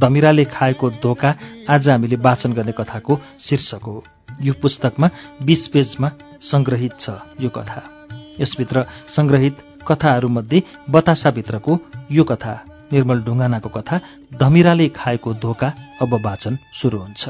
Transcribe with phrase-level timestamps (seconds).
[0.00, 1.34] धमिराले खाएको धोका
[1.70, 4.04] आज हामीले वाचन गर्ने कथाको शीर्षक हो।
[4.42, 5.08] यो पुस्तकमा
[5.42, 6.10] बीस पेजमा
[6.42, 7.10] संग्रहित छ
[7.40, 7.82] यो कथा।
[8.40, 9.56] यसभित्र संग्रहित
[9.88, 11.78] कथाहरूमध्ये बतासाभित्रको
[12.12, 12.54] यो कथा
[12.92, 14.00] निर्मल ढुङ्गानाको कथा
[14.40, 17.28] धमिराले खाएको धोका अब वाचन सुरु हुन्छ।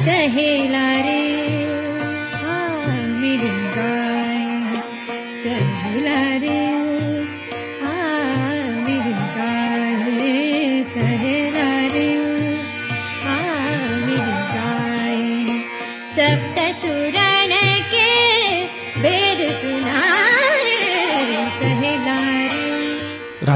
[0.00, 0.89] सहेला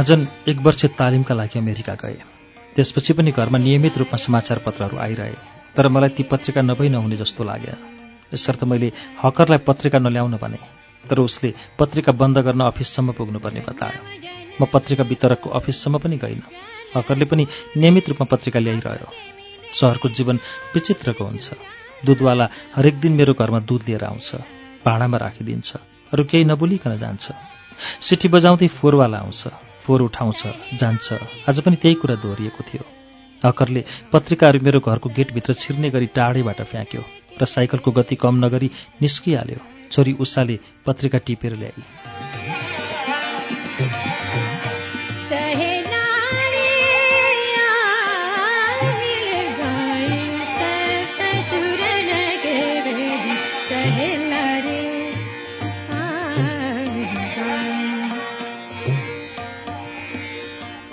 [0.04, 2.16] राजन एक वर्ष तालिमका लागि अमेरिका गए।
[2.76, 5.32] त्यसपछि पनि घरमा नियमित रूपमा समाचार पत्रहरू आइरहे
[5.76, 7.76] तर मलाई ती पत्रिका नभई नहुने जस्तो लाग्यो।
[8.34, 8.92] यसर्थ मैले
[9.24, 10.60] हकरलाई पत्रिका नल्याउन भने
[11.04, 14.00] तर उसले पत्रिका बन्द गर्न अफिससम्म पुग्नुपर्ने बतायो।
[14.60, 16.44] म पत्रिका वितरकको अफिससम्म पनि गइनँ।
[16.96, 17.44] हकरले पनि
[17.80, 19.08] नियमित रूपमा पत्रिका ल्याइरह्यो।
[19.72, 20.36] सहरको जीवन
[20.74, 21.48] विचित्रको हुन्छ।
[22.04, 24.30] दुधवाला हरेक दिन मेरो घरमा दुध लिएर आउँछ
[24.84, 25.70] भाँडामा राखिदिन्छ
[26.12, 27.24] अरू केही नबोलिकन जान्छ।
[28.04, 30.42] सिटी बजाउँदै फोहोरवाला आउँछ। फोहोर उठाउँछ
[30.74, 31.12] जान्छ।
[31.48, 32.84] आज पनि त्यही कुरा दोहोरिएको थियो।
[33.42, 37.02] हकरले पत्रिकाहरू मेरो घरको गेटभित्र छिर्ने गरी टाढैबाट फ्याँक्यो
[37.36, 38.70] र साइकलको गति कम नगरी
[39.02, 39.60] निस्किहाल्यो।
[39.92, 41.82] छोरी उषाले पत्रिका टिपेर ल्याई।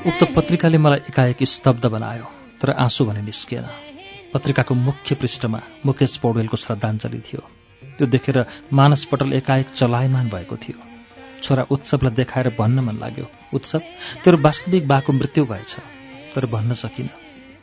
[0.07, 2.25] उक्त पत्रिकाले मलाई एकाएक स्तब्ध बनायो
[2.61, 3.65] तर आँसु भने निस्किएन
[4.33, 7.41] पत्रिकाको मुख्य पृष्ठमा मुकेश पौडेलको श्रद्धाञ्जली थियो।
[7.97, 10.81] त्यो देखेर मानस पटल एकाएक चलायमान भएको थियो।
[11.43, 13.79] छोरा उत्सवलाई देखाएर भन्न मन लाग्यो उत्सव
[14.25, 15.77] तेरो वास्तविक बाको मृत्यु भएछ।
[16.35, 17.09] तर भन्न सकिन।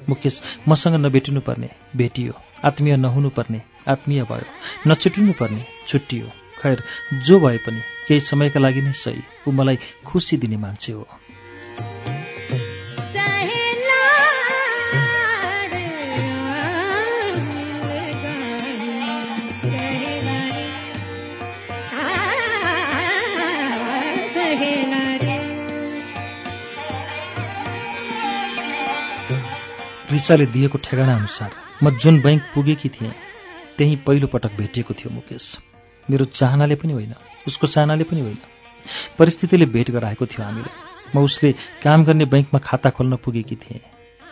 [0.09, 2.33] मुकेश मसँग नभेटिनु पर्ने भेटियो।
[2.65, 6.31] आत्मीय नहुनु पर्ने आत्मीय भयो। नछुटिनु पर्ने छुट्टियो।
[6.63, 6.83] खैर
[7.15, 11.09] जो भए पनि केही समयका लागि नै सही। ऊ मलाई खुसी दिने मान्छे हो।
[30.19, 31.51] रिचाले दिएको ठेगाना अनुसार
[31.83, 33.13] म जुन बैङ्क पुगेकी थिएँ
[33.79, 35.45] त्यही पहिलो पटक भेटिएको थियो मुकेश।
[36.09, 37.15] मेरो चाहनाले पनि होइन
[37.47, 38.39] उसको चाहनाले पनि होइन।
[39.19, 40.71] परिस्थितिले भेट गराएको थियो हामीले
[41.15, 41.53] म उसले
[41.85, 43.81] काम गर्ने बैङ्कमा खाता खोल्न पुगेकी थिएँ।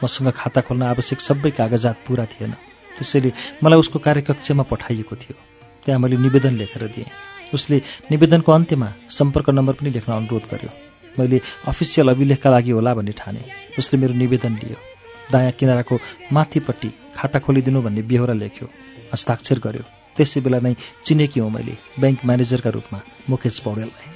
[0.02, 2.52] मसँग खाता खोल्न आवश्यक सबै कागजात पुरा थिएन।
[2.98, 3.32] त्यसैले
[3.62, 5.36] मलाई उसको कार्यकक्षमा पठाइएको थियो।
[5.84, 7.10] त्यहाँ मैले निवेदन लेखेर दिएँ।
[7.54, 7.76] उसले
[8.10, 10.70] निवेदनको अन्त्यमा सम्पर्क नम्बर पनि लेख्न अनुरोध गर्यो।
[11.18, 13.40] मैले अफिसियल अभिलेखका लागि होला भन्ने ठाने।
[13.78, 14.95] उसले मेरो निवेदन लियो।
[15.32, 15.94] दायाँ किनाराको
[16.32, 18.66] माथिपट्टि खाता खोलिदिनु भन्ने बेहोरा लेख्यो।
[19.12, 19.84] हस्ताक्षर गर्यो।
[20.16, 22.98] त्यसै बेला नै चिनेकी हौँ मैले ब्याङ्क म्यानेजरका रूपमा
[23.30, 24.15] मुकेश पौडेललाई।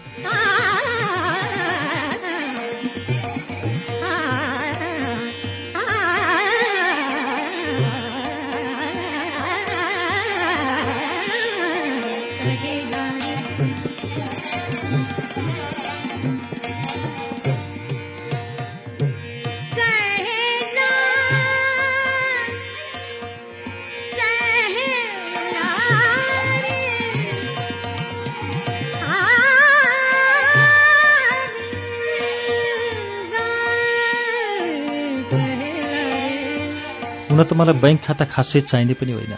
[37.50, 39.34] त मलाई बैङ्क खाता खासै चाहिने पनि होइन।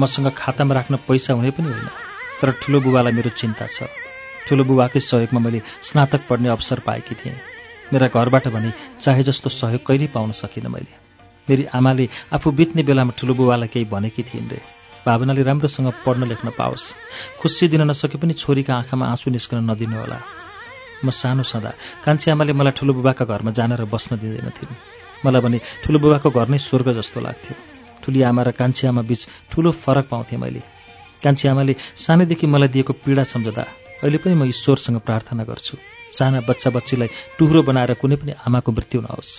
[0.00, 1.88] मसँग खातामा राख्न पैसा हुने पनि होइन।
[2.38, 3.90] तर ठुलो बुबालाई मेरो चिन्ता छ।
[4.46, 7.34] ठुलो बुबाकै सहयोगमा मैले स्नातक पढ्ने अवसर पाएकी थिएँ।
[7.92, 8.70] मेरा घरबाट भने
[9.02, 10.92] चाहे जस्तो सहयोग कहिल्यै पाउन सकिनँ मैले।
[11.50, 14.62] मेरी आमाले आफू बित्ने बेलामा ठुलो बुबालाई केही भनेकी थिइन् रे।
[15.02, 16.94] भावनाले राम्रोसँग पढ्न लेख्न पाओस्।
[17.42, 20.18] खुसी दिन नसके पनि छोरीका आँखामा आँसु निस्कन नदिनु होला।
[21.04, 21.70] म सानो छँदा
[22.04, 26.48] कान्छी आमाले मलाई ठुलो बुबाका घरमा जान र बस्न दिँदैनथिन्। मलाई भने ठुलो बुबाको घर
[26.48, 27.54] नै स्वर्ग जस्तो लाग्थ्यो।
[28.02, 30.62] ठुली आमा र कान्छी आमा बीच ठुलो फरक पाउँथेँ मैले।
[31.22, 33.64] कान्छी आमाले सानैदेखि मलाई दिएको पीडा सम्झदा
[34.02, 35.76] अहिले पनि म ईश्वरसँग प्रार्थना गर्छु।
[36.14, 39.32] साना बच्चा बच्चीलाई टुह्रो बनाएर कुनै पनि आमाको मृत्यु नहोस्।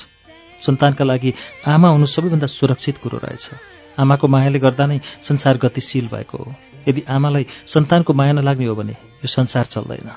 [0.62, 1.34] सन्तानका लागि
[1.66, 3.46] आमा हुनु सबैभन्दा सुरक्षित कुरो रहेछ।
[4.00, 6.54] आमाको मायाले गर्दा नै संसार गतिशील भएको हो।
[6.88, 10.08] यदि आमालाई सन्तानको माया नलाग्ने हो भने यो संसार चल्दैन।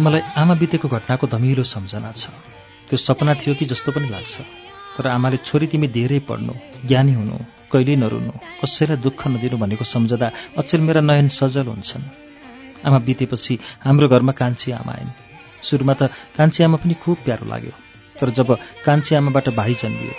[0.00, 2.26] मलाई आमा बितेको घटनाको धमिलो सम्झना छ।
[2.88, 4.67] त्यो सपना थियो कि जस्तो पनि लाग्छ।
[4.98, 6.52] तर आमाले छोरी तिमी धेरै पढ्नु
[6.88, 7.36] ज्ञानी हुनु
[7.72, 10.28] कहिल्यै नरुनु कसैलाई दुःख नदिनु भनेको सम्झदा
[10.58, 12.04] अचेल मेरा नयन सजल हुन्छन्।
[12.86, 13.54] आमा बितेपछि
[13.84, 15.16] हाम्रो घरमा कान्छी आमा आइन्।
[15.62, 16.02] सुरुमा त
[16.36, 17.74] कान्छी आमा पनि खुब प्यारो लाग्यो
[18.18, 18.48] तर जब
[18.86, 20.14] कान्छी आमाबाट भाइ जन्मियो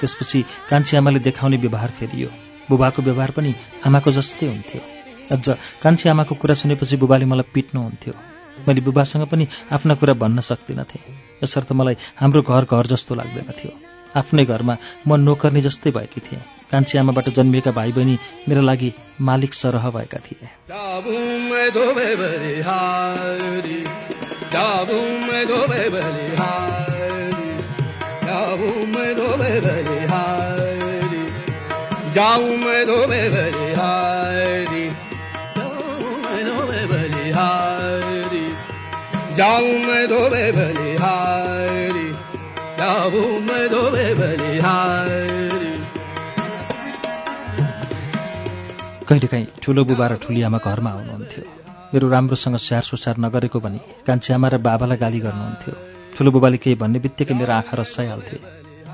[0.00, 0.38] त्यसपछि
[0.70, 2.28] कान्छी आमाले देखाउने व्यवहार फेरियो
[2.70, 3.54] बुबाको व्यवहार पनि
[3.86, 4.80] आमाको जस्तै हुन्थ्यो।
[5.30, 5.46] अझ
[5.82, 8.14] कान्छी आमाको कुरा सुनेपछि बुबाले मलाई पिट्नुहुन्थ्यो
[8.66, 9.44] मैले बुबासँग पनि
[9.74, 11.02] आफ्ना कुरा भन्न सक्दिनथेँ।
[11.44, 14.76] यसर्थ मलाई हाम्रो घर घर जस्तो लाग्दैन थियो। आफ्नै घरमा
[15.08, 18.18] म नोकर्नी जस्तै भएकी थिएँ। कान्छी आमाबाट जन्मिएका भाइ बहिनी
[18.48, 20.48] मेरा लागि मालिक सरह भएका थिए।
[39.34, 41.33] जाऊं मैं दो बलिहारी
[42.84, 45.62] दो बलिहारी
[49.08, 51.44] कहिलेकाहीँ ठुलो बुबा र ठुली आमा घरमा आउनुहुन्थ्यो।
[51.92, 55.72] मेरो राम्रोसँग स्याहार सुसार नगरेको भनी कान्छी आमा र बाबालाई गाली गर्नुहुन्थ्यो।
[56.16, 58.36] ठुलो बुबाले केही भन्ने बित्तिकै मेरो आँखा रसाइहाल्थे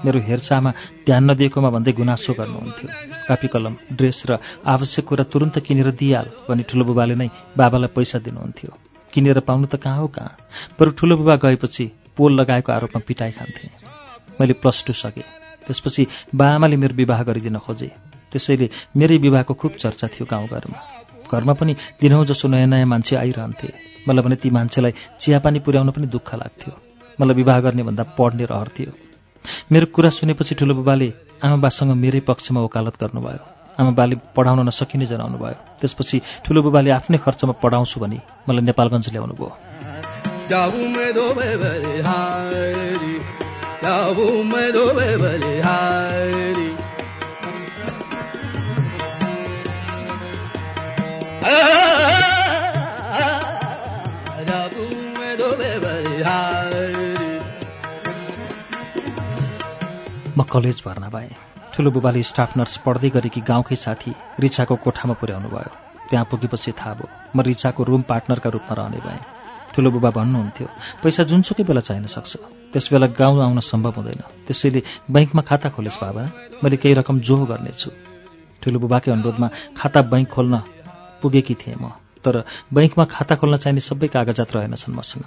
[0.05, 0.71] मेरो हेरचाहमा
[1.07, 2.89] ध्यान नदिएकोमा भन्दै गुनासो गर्नुहुन्थ्यो।
[3.29, 7.29] कापी कलम ड्रेस र आवश्यक कुरा तुरन्त किनेर दिइहाल भनी ठुलो बुबाले नै
[7.59, 8.71] बाबालाई पैसा दिनुहुन्थ्यो।
[9.13, 10.33] किनेर पाउनु त कहाँ हो कहाँ?
[10.79, 11.85] बरु ठुलो बुबा गएपछि
[12.17, 13.80] पोल लगाएको आरोपमा पिटाइ खान्थे
[14.41, 15.23] मैले प्लस टू सकेँ।
[15.67, 17.89] त्यसपछि बाआमाले मेरो विवाह गरिदिन खोजे।
[18.33, 20.79] त्यसैले मेरै विवाहको खुब चर्चा थियो गाउँघरमा।
[21.29, 23.69] घरमा पनि दिनहुँ जसो नयाँ नयाँ मान्छे आइरहन्थे।
[24.09, 26.73] मलाई भने ती मान्छेलाई चियापानी पुर्याउन पनि दुःख लाग्थ्यो।
[27.21, 28.93] मलाई विवाह गर्ने भन्दा पढ्ने रहर थियो।
[29.73, 31.09] मेरो कुरा सुनेपछि ठुलो बुबाले
[31.45, 33.45] आमाबासँग मेरै पक्षमा वकालत गर्नुभयो।
[33.81, 39.35] आमाबाले पढाउन नसकिने जनाउनु भयो। त्यसपछि ठुलो बुबाले आफ्नै खर्चमा पढाउँछु भनी मलाई नेपालगञ्ज ल्याउनु
[39.41, 39.53] भयो
[43.81, 45.61] बलिहारी
[60.37, 61.33] म कलेज भर्ना भएँ
[61.73, 65.73] ठुलो बुबाले स्टाफ नर्स पढ्दै गरेकी गाउँकै साथी रिचाको कोठामा पुर्याउनु भयो।
[66.11, 69.25] त्यहाँ पुगेपछि थाहा भयो म रिचाको रुम पार्टनरका रूपमा रहने भएँ।
[69.75, 70.69] ठुलो बुबा भन्नुहुन्थ्यो
[71.03, 74.81] पैसा जुनसुकै बेला चाहिन सक्छ। त्यस बेला गाउँ आउन सम्भव हुँदैन। त्यसैले
[75.11, 76.23] बैङ्कमा खाता खोलेस् बाबा।
[76.63, 77.91] मैले केही रकम जो गर्नेछु।
[78.63, 80.55] ठुलो बुबाकै अनुरोधमा खाता बैङ्क खोल्न
[81.23, 81.91] पुगेकी थिएँ म।
[82.25, 82.45] तर
[82.75, 85.27] बैङ्कमा खाता खोल्न चाहिने सबै कागजात रहेनछन् मसँग।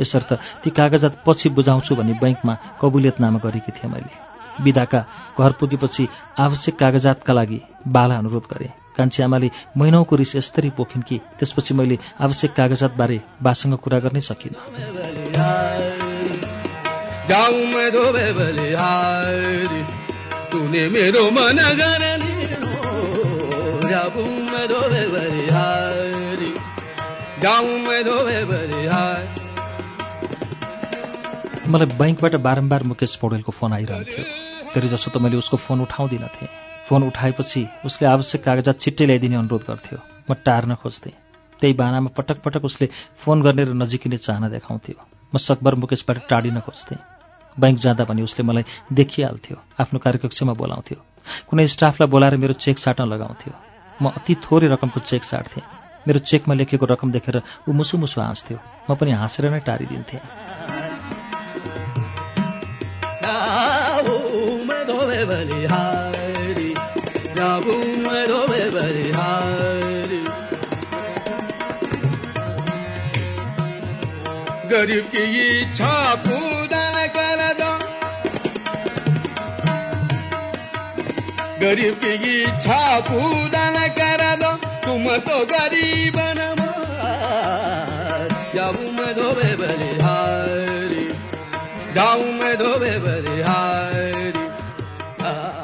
[0.00, 0.30] यसर्थ
[0.64, 4.12] ती कागजात पछि बुझाउँछु भनी बैङ्कमा कबुलियतनामा गरेकी थिएँ मैले।
[4.60, 5.00] विदाका
[5.38, 6.08] घर पुगेपछि
[6.38, 11.98] आवश्यक कागजातका लागि बाला अनुरोध गरेँ। कान्छी आमाले महिनौको रिस यस्तरी पोखिन् कि त्यसपछि मैले
[12.20, 15.91] आवश्यक कागजातबारे बासँग कुरा गर्नै सकिनँ।
[17.32, 19.82] जाऊं मैं दो बलिहारी
[20.94, 22.32] मेरो मन गरली
[23.90, 24.80] जाऊं मैं दो
[25.12, 26.50] बलिहारी
[27.42, 28.16] जाऊं मैं दो
[28.50, 29.40] बलिहारी
[31.68, 34.24] मलाई बैङ्कबाट बारम्बार मुकेश पौडेलको फोन आइरहन्थ्यो
[34.74, 36.48] धेरै जसो त मैले उसको फोन उठाउँदिन थिएँ।
[36.88, 39.98] फोन उठाएपछि उसले आवश्यक कागजात छिट्टै ल्याइदिने अनुरोध गर्थ्यो।
[40.28, 41.12] म टार्न खोज्थेँ।
[41.60, 42.88] त्यही बानामा पटक पटक उसले
[43.20, 44.96] फोन गर्ने र नजिकिने चाहना देखाउँथ्यो।
[45.32, 47.11] म सकभर मुकेशबाट टाढिन खोज्थेँ।
[47.60, 50.98] बैङ्क जाँदा भने उसले मलाई देखिहाल्थ्यो आफ्नो कार्यकक्षमा बोलाउँथ्यो।
[51.48, 53.52] कुनै स्टाफलाई बोलाएर मेरो चेक साट्न लगाउँथ्यो।
[54.02, 55.62] म अति थोरै रकमको चेक साट्थेँ।
[56.08, 58.58] मेरो चेकमा लेखेको रकम देखेर ऊ मुसु मुसु हाँस्थ्यो।
[58.90, 60.20] म पनि हाँसेर नै टारिदिन्थेँ।
[74.72, 76.41] गरीब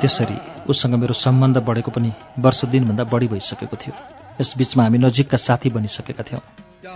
[0.01, 0.39] त्यसरी
[0.69, 3.95] उसँग मेरो सम्बन्ध बढेको पनि वर्ष दिनभन्दा बढी भइसकेको थियो।
[4.41, 6.43] यसबीचमा हामी नजिकका साथी बनिसकेका थियौँ।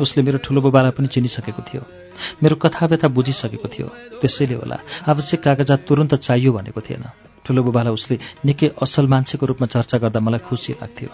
[0.00, 1.82] उसले मेरो ठुलो बुबालाई पनि चिनिसकेको थियो।
[2.42, 3.87] मेरो कथा व्यथा बुझिसकेको थियो।
[4.21, 4.78] त्यसैले होला
[5.09, 7.04] आवश्यक कागजात तुरन्त चाहियो भनेको थिएन।
[7.45, 11.11] ठुलो बुबालाई उसले निकै असल मान्छेको रूपमा चर्चा गर्दा मलाई खुसी लाग्थ्यो।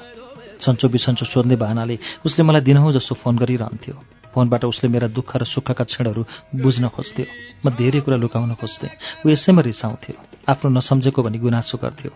[0.61, 3.95] सन्चो बिसन्चो सोध्ने बाहनाले उसले मलाई दिनहुँ जसो फोन गरिरहन्थ्यो।
[4.35, 6.23] फोनबाट उसले मेरा दुःख र सुखका क्षणहरू
[6.61, 7.25] बुझ्न खोज्थ्यो।
[7.65, 10.15] म धेरै कुरा लुकाउन खोज्थेँ। ऊ यसैमा रिसाउँथ्यो।
[10.47, 12.13] आफ्नो नसम्झेको भनी गुनासो गर्थ्यो।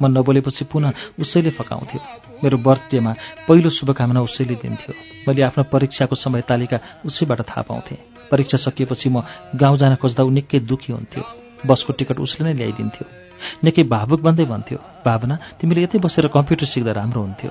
[0.00, 2.00] म नबोलेपछि पुनः उसैले फकाउँथ्यो।
[2.44, 3.12] मेरो बर्थडेमा
[3.48, 4.94] पहिलो शुभकामना उसैले दिन्थ्यो।
[5.26, 10.30] मैले आफ्नो परीक्षाको समय तालिका उसैबाट थाहा पाउँथेँ। परीक्षा सकिएपछि म गाउँ जान खोज्दा ऊ
[10.30, 11.24] निकै दुःखी हुन्थ्यो।
[11.66, 13.27] बसको टिकट उसले नै ल्याइदिन्थ्यो।
[13.64, 17.50] निकै भावुक बन्दै भन्थ्यो भावना तिमीले यतै बसेर कम्प्युटर सिक्दा राम्रो हुन्थ्यो।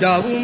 [0.00, 0.34] जाऊं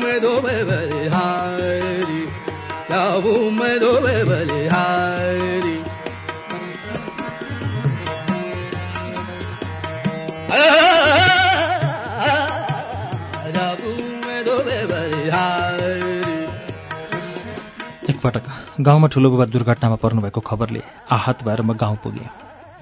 [18.21, 22.29] एकपटक गाउँमा ठुलो बुबा दुर्घटनामा पर्नुभएको खबरले आहत भएर म गाउँ पुगेँ।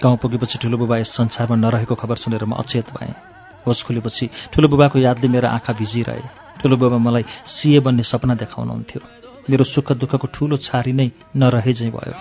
[0.02, 3.14] गाउँ पुगेपछि ठुलो बुबा यस संसारमा नरहेको खबर सुनेर म अचेत भएँ।
[3.62, 9.00] होस खुलेपछि ठुलो बुबाको यादले मेरा आँखा भिजिरहे। ठुलो बुबा मलाई सिए बन्ने सपना देखाउनुहुन्थ्यो।
[9.47, 12.14] मेरो सुख दुःखको ठुलो छारी नै नरहे चाहिँ भयो।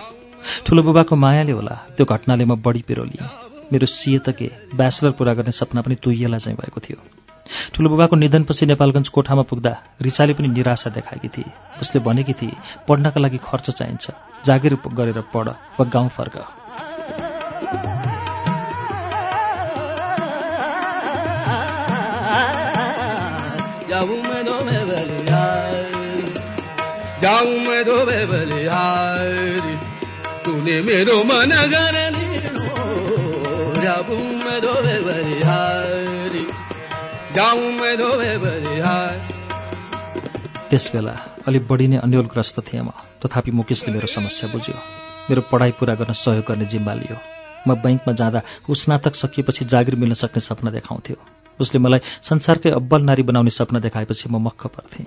[0.62, 3.26] ठुलो बुबाको मायाले होला त्यो घटनाले म बढी पिरोलिएँ।
[3.72, 4.46] मेरो सिए त के?
[4.78, 7.27] ब्याचलर पुरा गर्ने सपना पनि तुइएला चाहिँ भएको थियो।
[7.74, 12.56] ठुलो बुबाको निधनपछि नेपालगञ्ज कोठामा पुग्दा रिचाले पनि निराशा देखाएकी थिए उसले भनेकी थिए
[12.88, 14.10] पढ्नका लागि खर्च चाहिन्छ
[14.46, 16.36] जागिर गरेर पढ वा गाउँ फर्क
[30.82, 31.52] मेरो मन
[40.70, 41.14] त्यसबेला
[41.46, 42.90] अलिक बढी नै अन्यलग्रस्त थिएँ म।
[43.22, 44.74] तथापि मुकेशले मेरो समस्या बुझ्यो।
[45.30, 47.16] मेरो पढाइ पुरा गर्न सहयोग गर्ने जिम्मा लियो।
[47.62, 51.16] म बैङ्कमा जाँदा ऊ स्नातक सकिएपछि जागिर मिल्न सक्ने सपना देखाउँथ्यो।
[51.60, 55.06] उसले मलाई संसारकै अब्बल नारी बनाउने सपना देखाएपछि म मक्ख पर्थेँ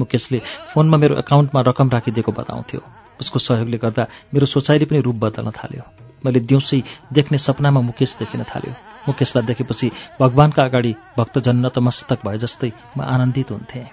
[0.00, 0.38] मुकेशले
[0.76, 2.80] फोनमा मेरो एकाउन्टमा रकम राखिदिएको बताउँथ्यो।
[3.20, 4.04] उसको सहयोगले गर्दा
[4.34, 5.84] मेरो सोचाइले पनि रूप बदल्न थाल्यो।
[6.24, 12.72] मैले दिउँसै देख्ने सपनामा मुकेश देखिन थाल्यो। मुकेशलाई देखेपछि भगवान्का अगाडि भक्तजन नतमस्तक भए जस्तै
[12.96, 13.86] म आनन्दित हुन्थेँ।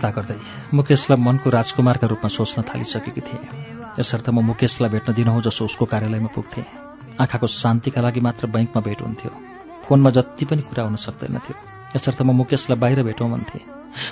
[0.00, 0.38] गर्दा गर्दै
[0.72, 3.44] मुकेशलाई मनको राजकुमारका रूपमा सोच्न थालिसकेकी थिएँ।
[4.00, 6.64] यसर्थ म मुकेशलाई भेट्न दिनहुँ जसो उसको कार्यालयमा पुग्थेँ।
[7.20, 9.30] आँखाको शान्तिका लागि मात्र बैङ्कमा भेट हुन्थ्यो।
[9.84, 11.54] फोनमा जति पनि कुरा हुन सक्दैनथ्यो।
[11.96, 13.62] यसर्थ म मुकेशलाई बाहिर भेटौँ भन्थेँ।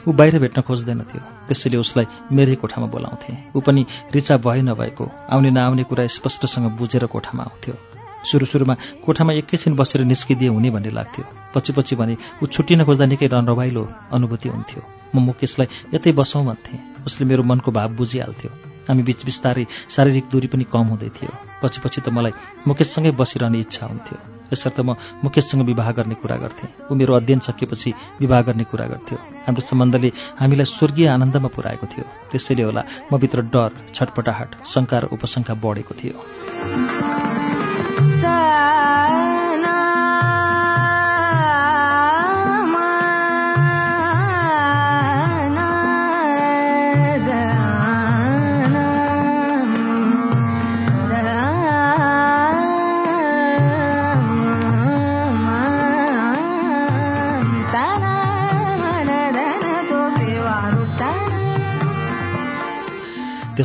[0.05, 5.51] ऊ बाहिर भेट्न खोज्दैनथ्यो। त्यसैले उसलाई मेरै कोठामा बोलाउँथेँ। ऊ पनि रिचा भए नभएको आउने
[5.51, 11.25] नआउने कुरा स्पष्टसँग बुझेर कोठामा आउँथ्यो। सुरु सुरुमा कोठामा एकैछिन बसेर निस्किदिए हुने भन्ने लाग्थ्यो।
[11.55, 13.83] पछि पछि भने ऊ छुट्टिन खोज्दा निकै रमाइलो
[14.13, 14.83] अनुभूति हुन्थ्यो।
[15.15, 18.51] म मुकेशलाई यतै बसौँ भन्थेँ। उसले मेरो मनको भाव बुझिहाल्थ्यो।
[18.89, 21.33] हामी बिच बिस्तारै शारीरिक दूरी पनि कम हुँदै थियो।
[21.63, 22.33] पछि पछि त मलाई
[22.69, 24.19] मुकेशसँगै बसिरहने इच्छा हुन्थ्यो।
[24.53, 29.19] यसर्थ म मुकेशसँग विवाह गर्ने कुरा गर्थेँ। ऊ मेरो अध्ययन सकिएपछि विवाह गर्ने कुरा गर्थ्यो।
[29.45, 30.09] हाम्रो सम्बन्धले
[30.41, 32.83] हामीलाई स्वर्गीय आनन्दमा पुर्याएको थियो। त्यसैले होला
[33.13, 36.98] म भित्र डर छटपटाहट शङ्का र उपशङ्का बढेको थियो।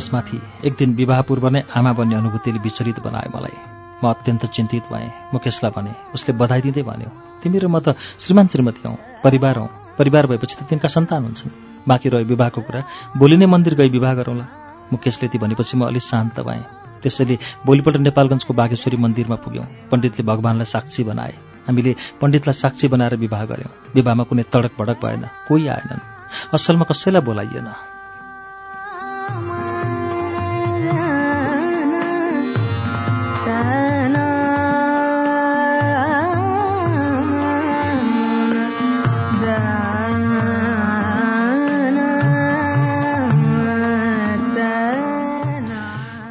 [0.04, 3.56] त्यसमाथि एक दिन विवाह पूर्व नै आमा बन्ने अनुभूतिले विचलित बनायो मलाई।
[4.02, 7.08] म अत्यन्त चिन्तित भएँ। मुकेशलाई भने उसले बधाई दिँदै भन्यो
[7.40, 8.92] तिमी र म त श्रीमान श्रीमती हौ
[9.24, 12.80] परिवार हौ। परिवार भएपछि त तिनका सन्तान हुन्छन्। बाँकी रह्यो विवाहको कुरा।
[13.16, 14.46] भोलि नै मन्दिर गई विवाह गरौँला।
[14.92, 20.68] मुकेशले ती भनेपछि म अलिक शान्त भएँ। त्यसैले भोलिपल्ट नेपालगञ्जको बागेश्वरी मन्दिरमा पुग्यौँ। पण्डितले भगवान्लाई
[20.68, 21.32] साक्षी बनाए।
[21.64, 26.04] हामीले पण्डितलाई साक्षी बनाएर विवाह गऱ्यौँ। विवाहमा कुनै तडक भडक भएन कोही आएनन्।
[26.52, 27.93] असलमा कसैलाई बोलाइएन।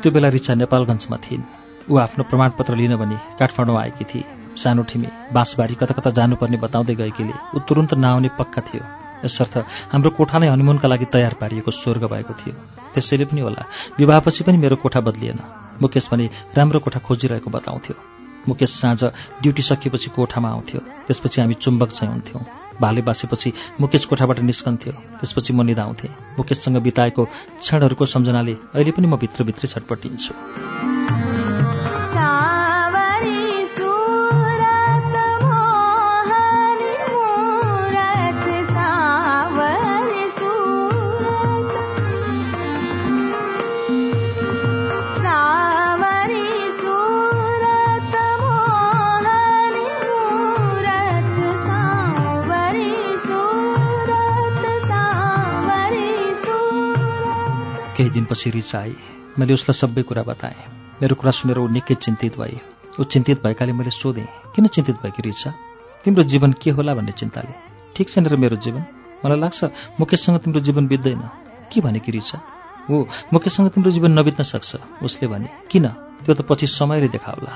[0.04, 1.44] त्यो बेला रिचा नेपालगञ्जमा थिइन्।
[1.88, 4.24] ऊ आफ्नो प्रमाणपत्र लिन भनी काठमाडौँ आएकी थिए
[4.60, 8.84] सानो ठिमी बाँसबारी कता कता जानुपर्ने बताउँदै गएकीले ऊ तुरुन्त नआउने पक्का थियो।
[9.24, 9.56] यसर्थ
[9.96, 12.54] हाम्रो कोठा नै हनिमुनका लागि तयार पारिएको स्वर्ग भएको थियो।
[12.94, 13.64] त्यसैले पनि होला
[14.00, 15.40] विवाहपछि पनि मेरो कोठा बदलिएन।
[15.82, 17.96] मुकेश भने राम्रो कोठा खोजिरहेको बताउँथ्यो।
[18.48, 19.04] मुकेश साँझ
[19.40, 25.54] ड्युटी सकिएपछि कोठामा आउँथ्यो। त्यसपछि हामी चुम्बक चाहिँ हुन्थ्यौँ। भाले बासेपछि मुकेश कोठाबाट निस्कन्थ्यो। त्यसपछि
[25.54, 30.73] म निधाउँथेँ मुकेशसँग बिताएको क्षणहरूको सम्झनाले अहिले पनि म भित्रभित्रै छटपटिन्छु।
[58.34, 58.82] दिनपछि रिचा
[59.38, 60.58] मैले उसलाई सबै कुरा बताएँ
[61.02, 62.58] मेरो कुरा सुनेर ऊ निकै चिन्तित भए
[63.00, 64.26] ऊ चिन्तित भएकाले मैले सोधेँ
[64.56, 65.50] किन चिन्तित भएकी रिचा?
[66.04, 67.54] तिम्रो जीवन के होला भन्ने चिन्ताले
[67.96, 68.82] ठिक छैन र मेरो जीवन?
[69.26, 69.64] मलाई लाग्छ
[70.00, 71.22] मुकेशसँग तिम्रो जीवन बित्दैन।
[71.70, 72.38] के भनेकी रिचा?
[72.90, 75.86] हो मुकेशसँग तिम्रो जीवन नबित्न सक्छ। उसले भने किन?
[76.26, 77.54] त्यो त पछि समयले देखाउला।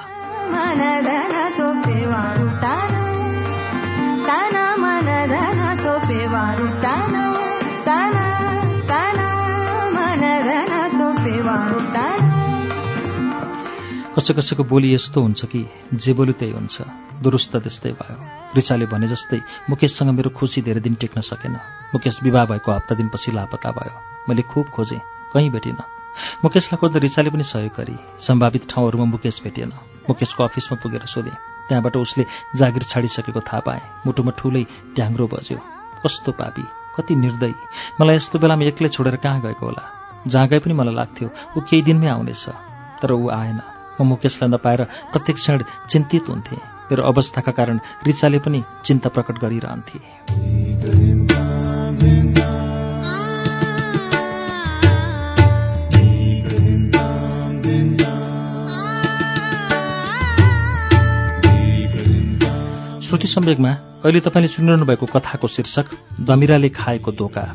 [14.17, 15.61] कसै कसैको बोली यस्तो हुन्छ कि
[15.93, 16.75] जे बोल्यो त्यही हुन्छ।
[17.21, 18.17] दुरुस्त त्यस्तै भयो।
[18.57, 21.53] रिचाले भने जस्तै मुकेशसँग मेरो खुसी धेरै दिन टेक्न सकेन।
[21.93, 23.93] मुकेश विवाह भएको हप्ता दिनपछि लापता भयो।
[24.25, 25.01] मैले खुब खोजेँ
[25.33, 25.85] कहीँ भेटिनँ।
[26.43, 29.71] मुकेशलाई खोज्दा रिचाले पनि सहयोग गरी सम्भावित ठाउँहरूमा मुकेश भेटिएन।
[30.09, 31.37] मुकेशको अफिसमा पुगेर सोधेँ।
[31.69, 32.25] त्यहाँबाट उसले
[32.57, 34.65] जागिर छाडिसकेको थाहा पाएँ मुटुमा ठुलै
[34.97, 35.61] ट्याङ्ग्रो बज्यो।
[36.01, 36.65] कस्तो पापी
[36.97, 37.53] कति निर्दयी।
[38.01, 39.83] मलाई यस्तो बेलामा एक्लै छोडेर कहाँ गएको होला?
[40.25, 42.45] जहाँ गए पनि मलाई लाग्थ्यो ऊ केही दिनमै आउनेछ
[43.01, 46.57] तर ऊ आएन। म मुकेशलाई नपाएर प्रत्येक क्षण चिन्तित हुन्थेँ।
[46.91, 49.99] मेरो अवस्थाका कारण रिचाले पनि चिन्ता प्रकट गरिरहन्थे।
[63.07, 63.69] श्रुति सम्वेकमा
[64.05, 65.85] अहिले तपाईँले सुनिरहनु भएको कथाको शीर्षक
[66.21, 67.45] दमिराले खाएको धोका।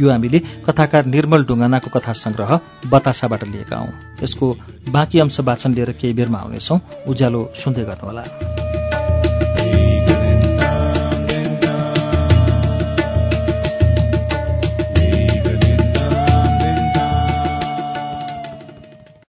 [0.00, 4.46] यो हामीले कथाकार निर्मल ढुङ्गानाको कथा संग्रह बतासाबाट लिएका हौं। यसको
[4.88, 8.77] बाँकी अंश वाचन लिएर केही बेरमा आउनेछौं। उज्यालो सुन्दै गर्नुहोला।